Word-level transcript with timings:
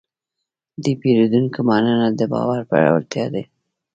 د 0.83 0.85
پیرودونکي 1.01 1.61
مننه 1.67 2.07
د 2.19 2.21
باور 2.33 2.59
پیاوړتیا 2.71 3.25
ده. 3.33 3.43